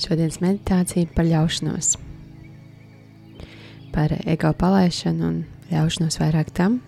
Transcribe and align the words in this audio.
Šodienas 0.00 0.38
meditācija 0.40 1.10
par 1.12 1.26
ļaušanos, 1.28 1.90
par 3.92 4.14
ego 4.24 4.52
palaišanu 4.56 5.26
un 5.28 5.36
ļaušanos 5.68 6.16
vairāk 6.22 6.48
tam, 6.56 6.78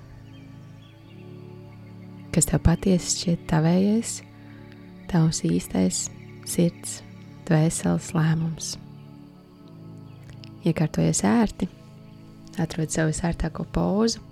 kas 2.32 2.48
tev 2.48 2.62
patiesi 2.64 3.12
šķiet 3.12 3.44
tavējais, 3.52 4.14
tavs 5.12 5.42
īstais 5.44 6.06
sirds, 6.48 7.02
dvēseles 7.50 8.08
lēmums. 8.16 8.74
Iekārtojies 10.64 11.20
ērti, 11.28 11.68
atrod 12.64 12.94
savu 12.94 13.12
ērtāko 13.12 13.68
pozu, 13.76 14.22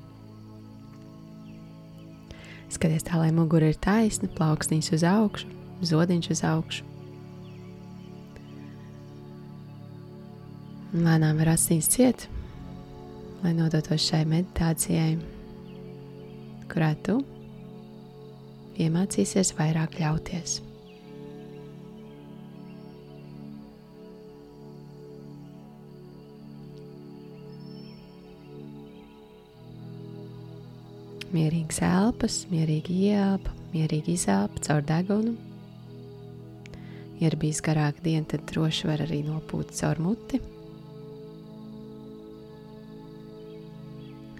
skaties 2.73 3.05
tā, 3.05 3.21
lai 3.21 3.29
mugura 3.35 3.69
ir 3.75 3.77
taisna, 3.77 4.31
plauksnīs 4.41 4.89
uz 4.97 5.05
augšu, 5.05 5.53
zodiņš 5.85 6.33
uz 6.33 6.49
augšu. 6.49 6.87
Lēnām 10.90 11.39
var 11.39 11.53
asīs 11.53 11.86
ciet, 11.86 12.25
lai 13.44 13.53
nodotos 13.54 14.03
šai 14.03 14.25
meditācijai, 14.26 15.12
kurā 16.67 16.89
tu 17.07 17.21
iemācīsies 18.75 19.54
vairāk 19.54 20.00
ļauties. 20.00 20.57
Mierīgs 31.31 31.79
elpas, 31.86 32.45
mierīgi 32.50 33.03
ieelpa, 33.06 33.55
mierīgi 33.70 34.19
izelpa 34.19 34.67
caur 34.67 34.83
degunu. 34.83 35.39
Ja 37.20 37.31
ir 37.31 37.39
bijis 37.39 37.62
garāka 37.62 38.03
diena, 38.03 38.27
tad 38.27 38.48
droši 38.50 38.91
var 38.91 39.06
arī 39.06 39.22
nopūt 39.28 39.70
caur 39.78 40.03
muti. 40.03 40.41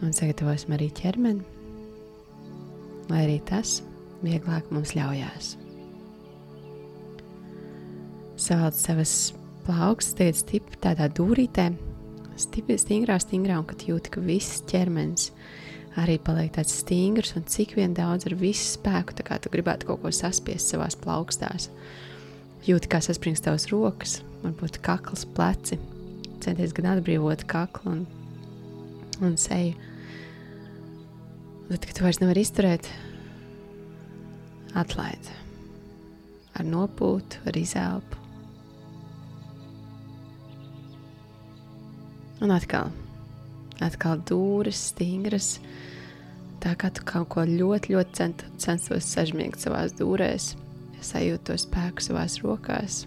Un 0.05 0.15
sagatavosim 0.17 0.75
arī 0.77 0.89
ķermeni, 0.97 1.45
lai 3.11 3.25
arī 3.27 3.39
tas 3.49 3.81
vieglāk 4.25 4.71
mums 4.73 4.95
ļaujās. 4.97 5.55
Sāc 8.41 8.77
savas 8.81 9.15
plaukstas, 9.67 10.17
tagad 10.17 10.39
stipri 10.41 10.79
tādā 10.81 11.09
dūrītē, 11.13 11.71
stipri, 12.41 12.79
stingrā, 12.81 13.19
stingrā, 13.21 13.59
un 13.61 13.69
kad 13.69 13.85
jūti, 13.85 14.15
ka 14.15 14.23
viss 14.25 14.63
ķermenis 14.71 15.31
arī 16.01 16.17
paliek 16.23 16.53
tāds 16.55 16.79
stingrs, 16.81 17.35
un 17.37 17.45
cik 17.51 17.75
vien 17.77 17.93
daudz 17.97 18.29
ar 18.29 18.37
visu 18.41 18.79
spēku, 18.79 19.17
tā 19.19 19.27
kā 19.27 19.41
tu 19.43 19.53
gribētu 19.53 19.91
kaut 19.91 20.05
ko 20.05 20.13
saspiest 20.15 20.73
savās 20.73 20.97
plaukstās. 20.97 21.69
Jūti, 22.65 22.91
kā 22.93 23.01
saspringst 23.05 23.45
tavas 23.45 23.67
rokas, 23.73 24.21
varbūt 24.45 24.79
kakls, 24.85 25.27
pleci, 25.37 25.81
centies 26.45 26.73
gan 26.77 26.95
atbrīvot 26.95 27.45
kaklu 27.51 27.97
un, 27.97 28.03
un 29.25 29.37
seju 29.41 29.90
Bet, 31.71 31.85
kad 31.87 31.95
tu 31.95 32.03
vairs 32.03 32.19
nevari 32.19 32.43
izturēt, 32.43 32.89
atlaid 34.75 35.29
ar 36.59 36.67
nopūtu, 36.67 37.45
ar 37.47 37.57
izelpu. 37.57 38.19
Un 42.41 42.51
atkal, 42.55 42.91
atkal 43.85 44.19
dūris, 44.27 44.81
stingras, 44.91 45.59
tā 46.65 46.73
kā 46.81 46.91
tu 46.91 47.05
kaut 47.07 47.29
ko 47.37 47.45
ļoti, 47.47 47.95
ļoti 47.95 48.17
cent, 48.17 48.45
censtos 48.59 49.07
sažmiegt 49.07 49.63
savās 49.63 49.95
dūrēs, 49.99 50.55
sajūt 51.05 51.47
to 51.49 51.59
spēku 51.61 52.03
savās 52.03 52.41
rokās, 52.43 53.03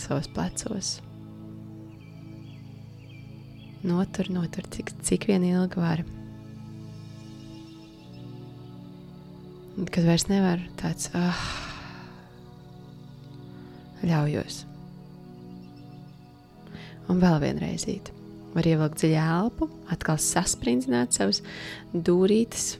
savos 0.00 0.28
plecos. 0.36 0.98
Notur, 3.84 4.30
notur, 4.32 4.68
cik, 4.72 4.94
cik 5.04 5.26
vien 5.32 5.44
ilgi 5.44 5.80
vari. 5.80 6.23
Kad 9.90 10.04
vairs 10.06 10.28
nevar 10.30 10.62
tāds 10.80 11.10
ah, 11.18 11.40
ļaujos. 14.06 14.62
Un 17.10 17.20
vēl 17.20 17.40
vienreiz 17.42 17.84
īt. 17.90 18.10
Var 18.54 18.68
ievilkt 18.70 19.00
dziļu 19.02 19.18
elpu, 19.18 19.68
atkal 19.90 20.20
sasprindzināt 20.22 21.16
savas 21.16 21.42
dūrītes 21.92 22.76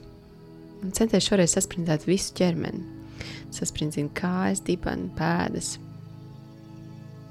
centies 0.93 1.25
šoreiz 1.25 1.55
sasprindzināt 1.55 2.05
visu 2.09 2.33
ķermeni. 2.37 2.83
Sasprindzina 3.55 4.11
kājas, 4.17 4.61
dibanu, 4.65 5.07
pēdas, 5.17 5.75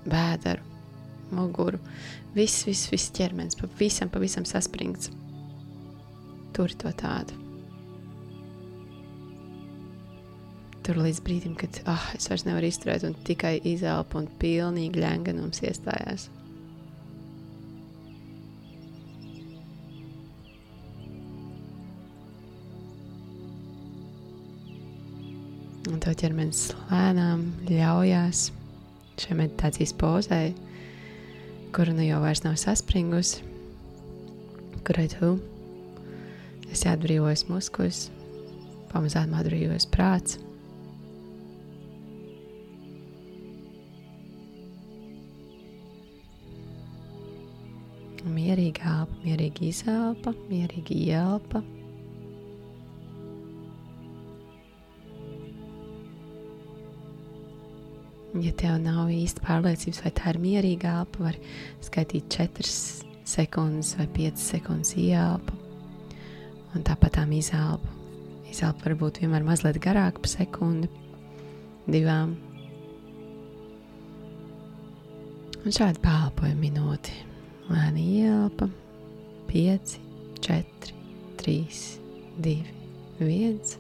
bēdaru, 0.08 0.64
muguru. 1.34 1.80
Viss, 2.34 2.64
viss, 2.66 2.88
viss 2.90 3.12
ķermenis, 3.14 3.58
pavisam, 3.60 4.10
pavisam 4.10 4.48
saspringts. 4.48 5.12
Tur 6.56 6.72
to 6.80 6.90
tādu. 6.98 7.43
Tur 10.84 11.00
līdz 11.00 11.20
brīdim, 11.24 11.54
kad 11.56 11.80
oh, 11.88 12.06
es 12.16 12.28
vairs 12.28 12.44
nevaru 12.44 12.68
izturēt, 12.68 13.06
un 13.08 13.16
tikai 13.24 13.56
izelpa 13.66 14.20
un 14.20 14.28
pilnīgi 14.40 15.00
ļenganums 15.00 15.62
iestājās. 15.64 16.28
Un 25.88 26.00
to 26.02 26.12
ķermenis 26.16 26.66
lēnām 26.90 27.48
ļaujās 27.68 28.46
šai 29.20 29.36
meditācijas 29.38 29.92
pozai, 29.96 30.54
kura 31.76 31.94
nu 31.94 32.04
jau 32.04 32.20
vairs 32.24 32.42
nav 32.44 32.56
saspringusi, 32.60 33.44
kurai 34.84 35.06
tu 35.12 35.36
esi 36.72 36.90
atbrīvojis 36.90 37.46
muskuļus, 37.48 38.08
pamazām 38.90 39.36
atbrīvojis 39.38 39.88
prāts. 39.94 40.40
Mierīgi 48.54 48.84
elpa, 48.86 49.16
mierīgi 49.24 49.64
izelpa, 49.66 50.30
mierīgi 50.46 50.94
ielpa. 51.08 51.58
Ja 58.38 58.52
tev 58.54 58.76
nav 58.84 59.10
īsti 59.10 59.42
pārliecības, 59.42 60.00
vai 60.04 60.14
tā 60.14 60.30
ir 60.30 60.38
mierīga 60.44 60.94
elpa, 61.00 61.24
var 61.26 61.40
skaitīt 61.82 62.30
4 62.30 62.70
sekundes 63.34 63.96
vai 63.98 64.06
5 64.20 64.46
sekundes 64.46 64.94
ielpa. 65.02 65.58
Un 66.78 66.86
tāpat 66.86 67.18
tā 67.18 67.26
izelpa. 67.34 67.98
Izelpa 68.54 68.86
var 68.86 68.98
būt 69.02 69.22
vienmēr 69.24 69.50
mazliet 69.50 69.82
garāka 69.82 70.22
par 70.22 70.36
sekundi, 70.36 70.94
divām. 71.90 72.38
Un 75.66 75.72
šādi 75.74 76.06
pālpoja 76.06 76.54
minūti. 76.54 77.33
Lēni 77.64 78.02
ielpa, 78.20 78.66
5, 79.48 79.94
4, 80.44 80.90
3, 81.40 81.62
2, 82.44 82.56
1. 83.24 83.76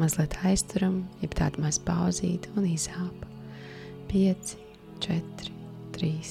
Mazliet 0.00 0.36
aizturam, 0.48 1.02
jeb 1.20 1.34
tāda 1.36 1.60
maz 1.60 1.76
pauzīta 1.84 2.48
un 2.56 2.64
izelpa. 2.70 3.28
5, 4.08 4.54
4, 5.04 5.50
3, 5.98 6.30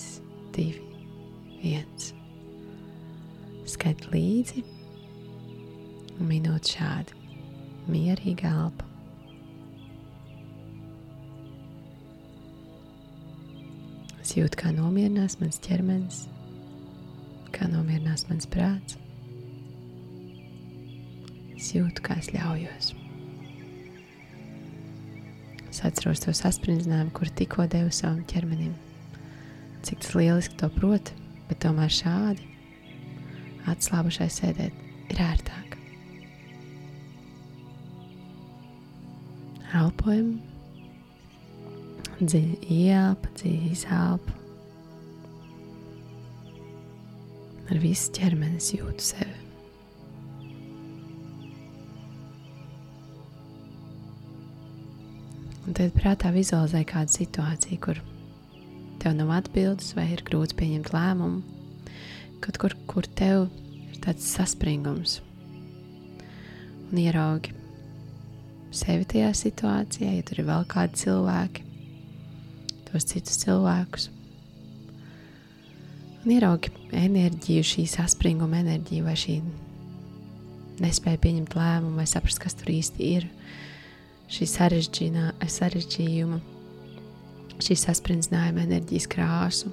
2, 0.58 0.66
1. 1.74 2.10
Skait 3.70 4.10
līdzi 4.10 4.66
un 6.18 6.26
minūte 6.26 6.74
šādi. 6.74 7.22
Mierīga 7.90 8.50
elpa. 8.64 8.90
Es 14.18 14.34
jūtu, 14.34 14.58
kā 14.58 14.74
nomierinās 14.74 15.38
mans 15.38 15.62
ķermenis 15.62 16.26
kā 17.60 17.68
nomierinās 17.68 18.26
mans 18.30 18.48
prāts. 18.48 18.96
Es 21.60 21.74
jūtu, 21.76 22.00
kā 22.06 22.16
es 22.22 22.32
ļaujos. 22.32 22.94
Es 25.70 25.82
atceros 25.86 26.24
to 26.24 26.32
sasprindinājumu, 26.36 27.12
kur 27.16 27.32
tikko 27.36 27.68
devu 27.70 27.92
savam 27.94 28.24
ķermenim. 28.32 28.72
Cik 29.84 30.02
tas 30.06 30.16
lieliski 30.16 30.56
to 30.60 30.72
prot, 30.72 31.12
bet 31.50 31.60
tomēr 31.66 31.92
šādi 31.92 32.48
atslābušai 33.70 34.30
sēdēt 34.34 35.12
ir 35.12 35.22
ērtāk. 35.24 35.78
Elpojam, 39.80 40.34
dziļi 42.24 42.58
ieelpa, 42.80 43.36
dziļi 43.38 43.74
izelpa. 43.76 44.39
Ar 47.70 47.80
visu 47.82 48.12
ķermenis 48.18 48.74
jūtu 48.76 49.06
sevi. 49.12 49.38
Un 55.70 55.76
tad 55.78 55.94
prātā 55.94 56.32
vizualizē 56.34 56.82
kādu 56.90 57.14
situāciju, 57.14 57.78
kur 57.84 58.00
tev 59.00 59.14
nav 59.20 59.36
atbildes, 59.38 59.94
vai 59.94 60.08
ir 60.16 60.26
grūti 60.26 60.58
pieņemt 60.58 60.90
lēmumu. 60.96 61.44
Kaut 62.42 62.58
kur, 62.58 62.74
kur 62.90 63.06
tev 63.20 63.50
ir 63.92 64.00
tāds 64.02 64.26
saspringums 64.34 65.20
un 66.90 66.98
ieraugi 66.98 67.54
sevi 68.74 69.06
tajā 69.10 69.30
situācijā, 69.38 70.14
ja 70.18 70.26
tur 70.26 70.42
ir 70.42 70.48
vēl 70.50 70.66
kādi 70.70 71.04
cilvēki, 71.04 71.66
tos 72.90 73.06
citus 73.12 73.38
cilvēkus. 73.44 74.10
Ieraugi 76.30 76.70
enerģiju, 76.94 77.64
šī 77.66 77.84
saspringuma 77.90 78.60
enerģiju, 78.62 79.06
vai 79.08 79.16
šī 79.18 79.40
nespēja 80.84 81.20
pieņemt 81.24 81.56
lēmumu, 81.58 81.98
vai 81.98 82.06
saprast, 82.10 82.42
kas 82.44 82.54
tur 82.60 82.70
īsti 82.74 83.08
ir. 83.16 83.26
Šī 84.30 84.46
sarežģījuma, 85.58 86.38
šī 87.66 87.78
saspringzinājuma 87.82 88.62
enerģijas 88.68 89.08
krāsu. 89.10 89.72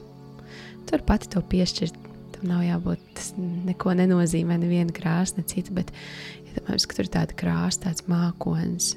Tur 0.89 1.05
pati 1.05 1.29
to 1.35 1.43
piešķirt. 1.45 1.99
Tam 2.37 2.49
nav 2.51 2.63
jābūt, 2.65 3.05
tas 3.17 3.29
neko 3.39 3.93
nenozīmē, 3.97 4.57
neviena 4.61 4.93
krāsa, 4.97 5.39
ne 5.39 5.45
cita, 5.49 5.73
bet 5.77 5.93
iedomājieties, 5.93 6.85
ja 6.85 6.89
ka 6.89 6.97
tur 6.97 7.07
ir 7.07 7.13
tāda 7.15 7.37
krāsa, 7.43 7.83
tāds 7.87 8.05
mākonis, 8.09 8.95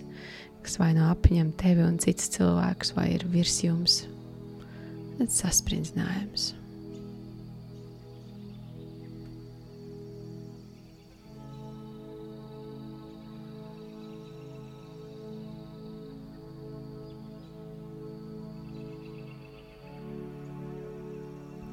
kas 0.64 0.80
vai 0.80 0.94
no 0.96 1.08
apņem 1.12 1.52
tevi 1.60 1.84
un 1.88 2.00
citus 2.04 2.32
cilvēkus, 2.36 2.96
vai 2.96 3.14
ir 3.18 3.28
virs 3.32 3.60
jums. 3.64 4.02
Tas 5.20 5.44
saspringzinājums. 5.44 6.54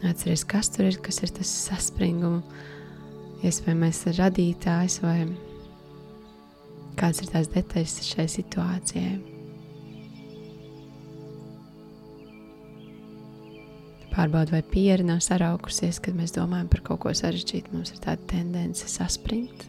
Atcerieties, 0.06 0.44
kas 0.47 0.70
tur 0.70 0.87
ir, 0.87 0.99
kas 1.03 1.19
ir 1.25 1.32
tas 1.35 1.50
saspringums, 1.67 2.47
iespējams, 3.47 4.03
radītājs 4.17 5.00
vai 5.03 5.19
kādas 6.97 7.23
ir 7.23 7.32
tās 7.32 7.49
detaļas 7.53 7.97
šai 8.06 8.26
situācijai. 8.32 9.17
Pārbaud, 14.17 14.49
vai 14.55 14.62
pieri 14.64 15.05
nav 15.05 15.20
saraukusies, 15.20 15.99
kad 16.00 16.17
mēs 16.17 16.32
domājam 16.32 16.70
par 16.73 16.81
kaut 16.87 17.03
ko 17.03 17.12
sarežģītu. 17.12 17.75
Mums 17.75 17.93
ir 17.93 18.00
tāda 18.00 18.23
tendence 18.31 18.88
saspringt. 18.88 19.67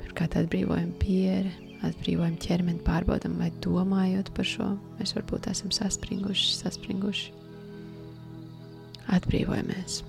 Pirmkārt, 0.00 0.38
atbrīvojam 0.40 0.94
pieri, 1.02 1.52
atbrīvojam 1.84 2.38
ķermeni, 2.40 2.80
pārbaudam, 2.86 3.36
vai 3.42 3.50
domājot 3.60 4.32
par 4.38 4.48
šo, 4.48 4.70
mēs 4.96 5.12
varbūt 5.18 5.50
esam 5.52 5.74
saspringuši, 5.74 6.54
saspringuši 6.62 7.47
atbrīvojamies. 9.16 10.02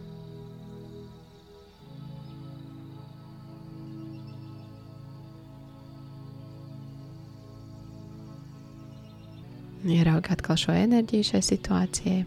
Ieraugi 9.89 10.33
atkal 10.35 10.57
šo 10.59 10.75
enerģiju 10.75 11.29
šai 11.29 11.39
situācijai. 11.47 12.19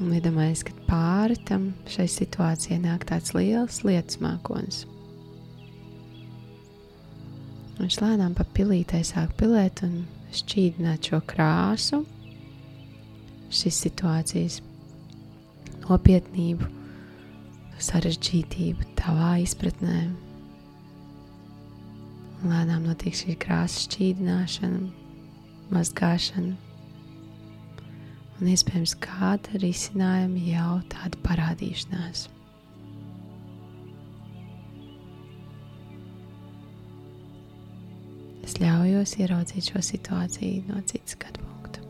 Un 0.00 0.14
iedomājieties, 0.16 0.64
ka 0.66 0.74
pāri 0.88 1.36
tam 1.46 1.70
šai 1.92 2.08
situācijai 2.10 2.80
nāk 2.82 3.04
tāds 3.06 3.34
liels 3.36 3.82
lietus 3.86 4.18
mākonis. 4.24 4.82
Viņš 7.78 8.00
lēnām 8.02 8.34
pa 8.36 8.44
pilītei 8.56 9.04
sāk 9.06 9.36
pilēt 9.38 9.84
un 9.86 10.00
šķīdināt 10.34 11.10
šo 11.10 11.20
krāsu, 11.30 12.00
šīs 13.50 13.78
situācijas 13.84 14.60
nopietnību, 15.88 16.68
sarežģītību 17.80 18.90
tavā 19.00 19.34
izpratnē. 19.42 20.00
Lēnām 22.40 22.86
notiek 22.88 23.16
šī 23.16 23.36
krāsa 23.40 23.84
šķīdināšana, 23.84 24.82
mazgāšana, 25.74 26.54
un 28.40 28.52
iespējams 28.54 28.96
kāda 29.04 29.60
risinājuma 29.60 30.44
jau 30.48 30.76
tāda 30.94 31.20
parādīšanās. 31.26 32.28
Es 38.50 38.56
ļaujos 38.58 39.12
ieraudzīt 39.22 39.68
šo 39.70 39.78
situāciju 39.86 40.64
no 40.66 40.80
citas 40.82 41.12
skatu 41.14 41.38
punkta. 41.44 41.84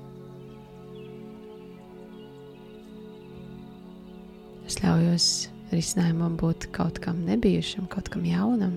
Es 4.68 4.74
ļaujos 4.82 5.28
risinājumam 5.70 6.34
būt 6.36 6.66
kaut 6.76 6.98
kam 7.00 7.22
nebijušam, 7.24 7.86
kaut 7.88 8.10
kam 8.12 8.26
jaunam. 8.28 8.74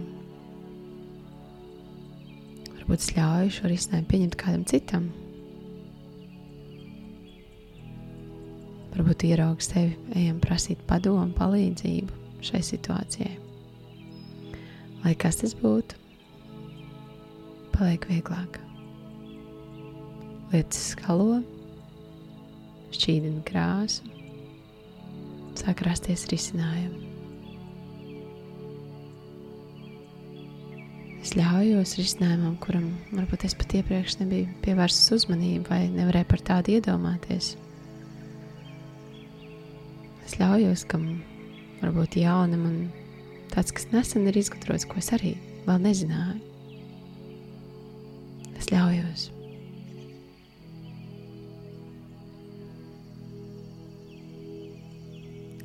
Varbūt 2.69 3.03
es 3.03 3.09
ļauju 3.17 3.51
šo 3.57 3.71
risinājumu 3.73 4.09
pieņemt 4.13 4.37
kādam 4.39 4.63
citam. 4.71 5.09
Varbūt 8.93 9.25
ieraugs 9.27 9.67
tevi, 9.73 9.97
ejam 10.21 10.39
prasīt 10.39 10.79
padomu, 10.87 11.33
palīdzību 11.35 12.39
šai 12.47 12.63
situācijai. 12.63 13.35
Lai 15.03 15.13
kas 15.19 15.43
tas 15.43 15.57
būtu, 15.59 15.99
paliek 17.83 18.05
vieglāk. 18.07 18.57
Lietas 20.53 20.93
skalo, 20.93 21.41
šķīdina 22.95 23.41
krāsu, 23.43 24.05
sāk 25.59 25.83
rasties 25.83 26.23
risinājumi. 26.31 27.09
Es 31.23 31.33
ļaujos 31.35 31.97
risinājumam, 31.99 32.55
kuram 32.63 32.87
varbūt 33.11 33.43
es 33.49 33.57
pat 33.59 33.75
iepriekš 33.79 34.17
nebiju 34.21 34.47
pievērsis 34.63 35.11
uzmanību 35.17 35.67
vai 35.71 35.81
nevarēju 35.91 36.29
par 36.31 36.45
tādu 36.51 36.77
iedomāties. 36.77 37.53
Es 40.23 40.39
ļaujos, 40.39 40.87
kam 40.87 41.09
varbūt 41.83 42.15
jaunam 42.23 42.63
un 42.71 42.79
tāds, 43.51 43.75
kas 43.75 43.91
nesen 43.91 44.31
ir 44.31 44.39
izgudrots, 44.39 44.87
ko 44.87 45.03
es 45.03 45.11
arī 45.15 45.35
vēl 45.67 45.83
nezināju. 45.89 46.52
Es 48.73 48.79
ļaujos. 48.79 49.23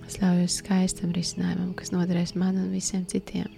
Es 0.04 0.16
ļaujos 0.20 0.56
skaistam 0.60 1.14
risinājumam, 1.16 1.70
kas 1.78 1.88
noderēs 1.94 2.34
man 2.36 2.58
un 2.60 2.68
visiem 2.74 3.06
citiem. 3.08 3.48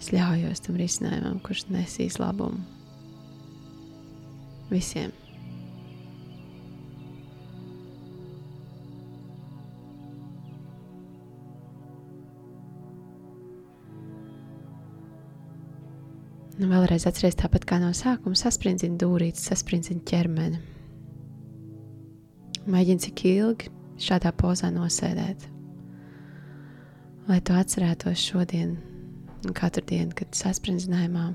Es 0.00 0.08
ļaujos 0.16 0.64
tam 0.64 0.80
risinājumam, 0.80 1.42
kurš 1.44 1.66
nesīs 1.74 2.16
labumu 2.22 2.64
visiem. 4.72 5.12
Nu, 16.54 16.68
vēlreiz 16.70 17.02
atcerieties 17.08 17.40
tāpat 17.40 17.64
kā 17.66 17.80
no 17.82 17.88
sākuma, 17.96 18.38
sasprindzina 18.38 18.94
dūrītes, 19.00 19.48
sasprindzina 19.48 20.04
ķermeni. 20.06 20.60
Mēģini 22.70 23.02
cik 23.02 23.22
ilgi 23.26 23.72
šādā 24.00 24.30
pozā 24.38 24.70
nosēdēt. 24.70 25.48
Lai 27.26 27.40
tu 27.42 27.56
atcerētos 27.58 28.22
šodien 28.22 28.76
un 29.44 29.56
katru 29.56 29.82
dienu, 29.88 30.14
kad 30.14 30.30
sasprindzinājumā 30.36 31.26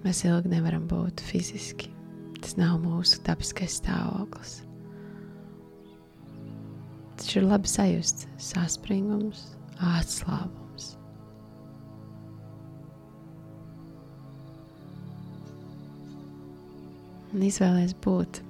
mēs 0.00 0.24
ilgi 0.24 0.54
nevaram 0.54 0.86
būt 0.88 1.20
fiziski. 1.26 1.92
Tas 2.40 2.56
nav 2.56 2.78
mūsu 2.80 3.20
dabiskais 3.26 3.76
stāvoklis. 3.82 4.62
Tas 7.20 7.36
ir 7.36 7.44
labi 7.44 7.68
sajust 7.68 8.24
saspringums, 8.40 9.44
atslābums. 9.76 10.69
Un 17.34 17.44
izvēlēties 17.46 17.96
būt 18.04 18.40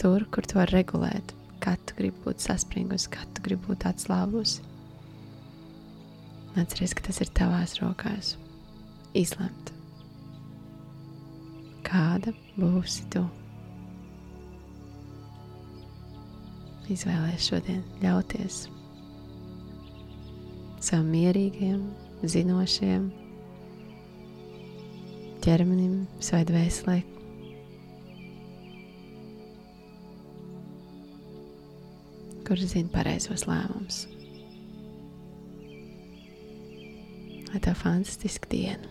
tur, 0.00 0.26
kur 0.34 0.46
tu 0.48 0.58
vari 0.58 0.78
regulēt, 0.78 1.34
kad 1.62 1.80
tu 1.88 1.96
gribi 1.98 2.24
būt 2.24 2.42
saspringusi, 2.44 3.10
kad 3.12 3.30
tu 3.36 3.44
gribi 3.44 3.70
būt 3.70 3.86
atslābusi. 3.90 4.64
Atceries, 6.60 6.92
ka 6.92 7.06
tas 7.06 7.22
ir 7.24 7.30
tavās 7.32 7.78
rokās. 7.80 8.34
Izlemt, 9.16 9.72
kāda 11.86 12.34
būsi 12.58 13.08
tu. 13.12 13.24
Izvēlēties 16.92 17.48
šodien 17.48 17.82
ļauties 18.02 18.66
sev 20.82 21.04
mierīgiem, 21.06 21.82
zinošiem, 22.26 23.06
ķermenim, 25.44 26.02
savai 26.18 26.42
dvēselē. 26.48 26.96
Kurš 32.52 32.66
zina 32.68 32.90
pareizos 32.92 33.46
lēmumus? 33.48 34.02
Lai 37.48 37.60
tev 37.64 37.78
fantastiska 37.80 38.50
diena! 38.52 38.90